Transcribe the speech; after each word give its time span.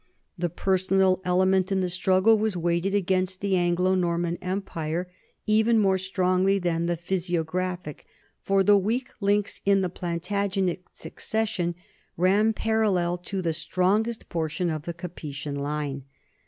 The 0.35 0.49
personal 0.49 1.21
element 1.23 1.71
in 1.71 1.81
the 1.81 1.87
struggle 1.91 2.35
was 2.35 2.57
weighted 2.57 2.95
against 2.95 3.39
the 3.39 3.55
Anglo 3.55 3.93
Norman 3.93 4.39
empire 4.41 5.11
even 5.45 5.77
more 5.77 5.99
strongly 5.99 6.57
than 6.57 6.87
the 6.87 6.97
physiographic, 6.97 8.07
for 8.39 8.63
the 8.63 8.75
weak 8.79 9.11
links 9.19 9.61
in 9.63 9.81
the 9.81 9.89
Plantagenet 9.89 10.89
succession 10.91 11.75
ran 12.17 12.51
parallel 12.53 13.19
to 13.19 13.43
the 13.43 13.53
strongest 13.53 14.27
portion 14.27 14.71
of 14.71 14.85
the 14.85 14.93
Capetian 14.95 15.55
line. 15.59 16.05